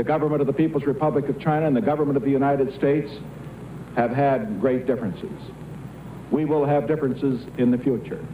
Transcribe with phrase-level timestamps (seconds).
[0.00, 3.10] the government of the People's Republic of China and the government of the United States
[3.96, 5.38] have had great differences.
[6.30, 8.24] We will have differences in the future.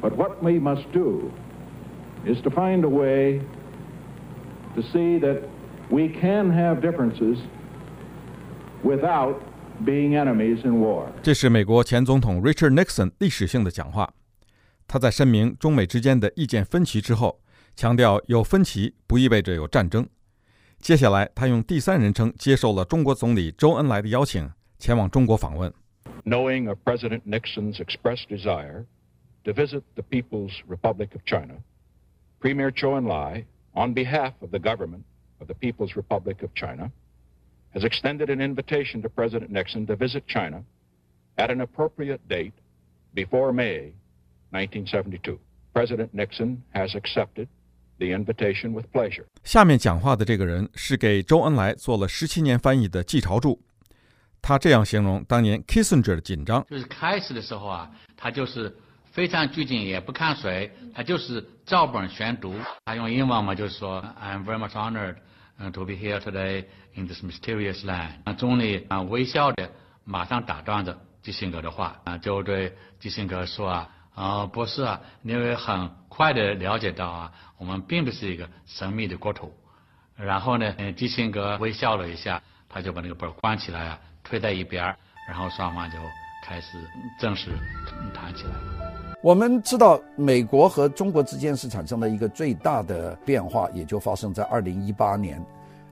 [0.00, 1.30] But what we must do
[2.24, 3.42] is to find a way
[4.74, 5.42] to see that
[5.90, 7.36] we can have differences
[8.82, 9.36] without
[9.84, 11.08] being enemies in war.
[11.22, 14.14] 这是美国前总统 Richard Nixon 历史性的讲话。
[14.88, 17.40] 他在声明中美之间的意见分歧之后，
[17.76, 20.08] 强调有分歧不意味着有战争。
[20.81, 25.73] 接下来，他用第三人称接受了中国总理周恩来的邀请，前往中国访问。
[26.23, 28.85] Knowing of President Nixon's expressed desire
[29.43, 31.55] to visit the People's Republic of China,
[32.39, 35.03] Premier Zhou Enlai, on behalf of the government
[35.39, 36.91] of the People's Republic of China,
[37.73, 40.63] has extended an invitation to President Nixon to visit China
[41.37, 42.53] at an appropriate date
[43.13, 43.93] before May
[44.51, 45.39] 1972.
[45.73, 47.47] President Nixon has accepted
[48.02, 49.24] the invitation with pleasure.
[49.44, 53.60] 下面讲话的这个人是给周恩来做了十七年翻译的季朝柱，
[54.40, 58.74] 他这样形容当年 Kissinger 的紧张，就是开始的时候啊，他就是
[59.12, 62.54] 非常拘谨，也不看谁，他就是照本宣读。
[62.84, 65.16] 他用英文嘛，就是说 I'm very much honored
[65.72, 68.36] to be here today in this mysterious land。
[68.36, 69.70] 总理啊微笑的
[70.04, 73.88] 马上打断着基辛格的话啊，就对基辛格说啊。
[74.14, 79.52] 啊，不是啊，你会很快的了解到啊，我们并不是一个神秘的国土。
[80.16, 84.96] 然后呢，基辛格微笑了一下，他就把那个本关起来啊，推在一边儿，
[85.26, 85.96] 然后双方就
[86.44, 86.78] 开始
[87.18, 87.50] 正式
[88.12, 88.50] 谈起来。
[89.22, 95.42] 我们知道，美国和中国之间是产生了一个最大的变化，也就发生在二零一八年。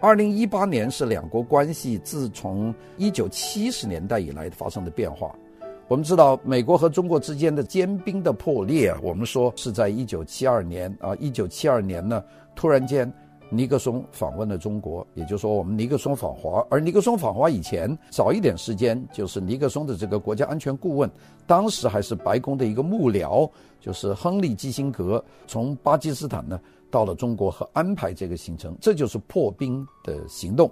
[0.00, 5.34] 二零一八年是两国关系自从一九七十年代以来发生的变化。
[5.86, 12.24] 我们知道，美国和中国之间的坚冰的破裂啊，我们说是在一九七二年啊，一九七二年呢，
[12.56, 13.12] 突然间
[13.50, 16.66] 尼克松访问了中国，也就是说，我们尼克松访华。
[16.70, 21.08] 而尼克松访华以前，早一点时间，就是尼克松的这个国家安全顾问，
[21.46, 23.48] 当时还是白宫的一个幕僚，
[23.78, 26.58] 就是亨利基辛格，从巴基斯坦呢
[26.90, 30.68] 到了中国和安排这个行程，这就是破冰的行动。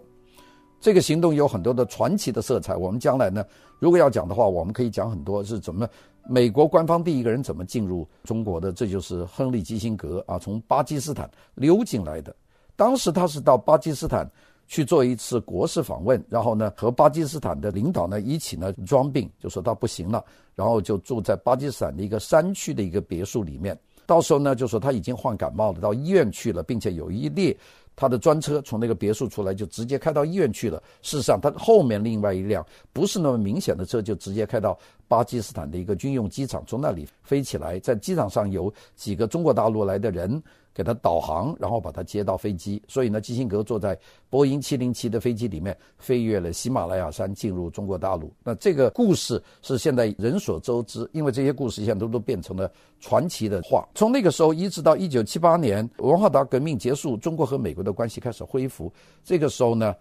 [0.82, 2.75] 这个行动有很多的传奇的色彩。
[2.75, 3.44] 我们将来呢，
[3.78, 5.88] 如果要讲的话，我们可以讲很多是怎么
[6.28, 12.34] 美国官方第一个人怎么进入中国的，这就是亨利基辛格啊，从巴基斯坦溜进来的。
[12.75, 14.28] 当时他是到巴基斯坦
[14.66, 20.25] 去做一次国事访问，然后呢和巴基斯坦的领导呢一起呢装病，就说他不行了，
[20.56, 23.78] 然后就住在巴基斯坦的一个山区的一个别墅里面。
[24.04, 27.56] 到时候呢就说他已经患感冒了，到医院去了，并且有一列。
[27.94, 30.82] 他的专车从那个别墅出来，就直接开到医院去了。
[31.03, 40.42] 事实上，他后面另外一辆不是那么明显的车，就直接开到巴基斯坦的一个军用机场，从那里飞起来，在机场上有几个中国大陆来的人。
[40.75, 42.82] 给他导航，然后把他接到飞机。
[42.88, 43.94] 所以呢，基辛格坐在
[44.30, 48.32] 波音七零七的飞机里面，飞越了喜马拉雅山，进入中国大陆。
[48.42, 53.86] 那这个故事是现在人所周知，因为这些故事现在都都变成了传奇的话。
[53.94, 58.93] 从那个时候一直到一九七八年文化大革命结束，中国和美国的关系开始恢复。
[59.25, 59.94] 这个时候呢，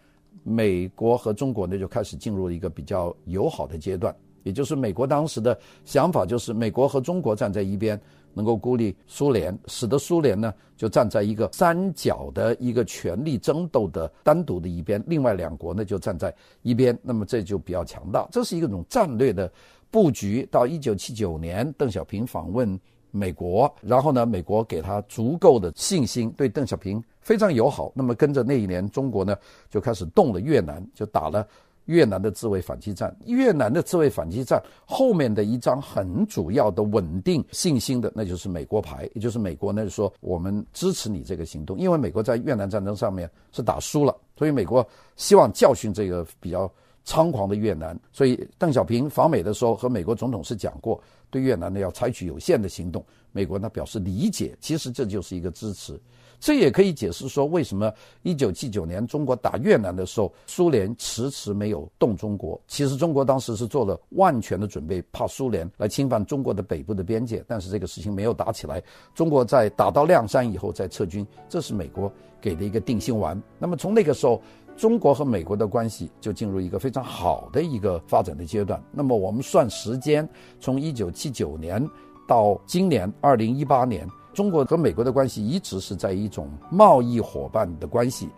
[0.44, 8.00] 美国和中国呢就开始进入了一个比较友好的阶段，也就是美国当时的想法就是美国和中国站在一边。
[8.34, 18.26] 能够孤立苏联，使得苏联呢就站在一个三角的一个权力争斗的单独的一边，另外两国呢就站在一边，那么这就比较强大。
[18.32, 19.52] 这是一种战略的
[19.90, 20.48] 布局。
[20.50, 22.80] 到一九七九年，邓小平访问
[23.12, 27.92] 美国，然后呢，美国给他足够的信心，对邓小平非常友好。
[27.96, 29.36] 那么跟着那一年，中国呢
[29.70, 31.48] 就开始动了越南，就打了。
[31.86, 46.72] 越南的自卫反击战，越南的自卫反击战后面的一张很主要的稳定信心的，那就是美国牌，也就是美国呢说我们支持你这个行动，因为美国在越南战争上面是打输了，所以美国希望教训这个比较
[47.04, 56.00] 猖狂的越南，所以邓小平访美的时候和美国总统是讲过，对越南呢要采取有限的行动，美国呢表示理解，其实这就是一个支持。
[56.40, 57.94] 这也可以解释说，为什么
[58.24, 62.60] 一九七九年中国打越南的时候，苏联迟迟没有动中国。
[62.68, 68.82] 其实中国当时是做了万全的准备，怕苏联来侵犯中国的北部的边界，但是这个事情没有打起来。
[69.14, 72.12] 中国在打到谅山以后再撤军，这是美国
[72.42, 73.40] 给的一个定心丸。
[73.60, 74.42] 那么从那个时候，
[74.76, 78.84] 中国和美国的关系就进入一个非常好的一个发展的阶段。
[78.92, 80.28] 那么我们算时间，
[80.60, 81.88] 从一九七九年
[82.28, 84.10] 到今年二零一八年。
[84.34, 88.30] 中国和美国的关系一直是在一种贸易伙伴的关系，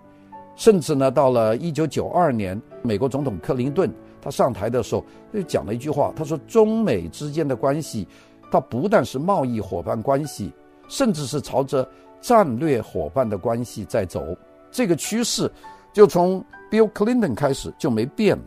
[0.55, 3.89] 甚至呢，到了一九九二年，美国总统克林顿
[4.19, 8.07] 他上台的时候，就讲了一句话，他说：“中美之间的关系，
[8.51, 10.51] 它不但是贸易伙伴关系，
[10.89, 11.87] 甚至是朝着
[12.19, 14.35] 战略伙伴的关系在走。”
[14.71, 15.49] 这个趋势
[15.93, 18.45] 就从 Bill Clinton 开始就没变了。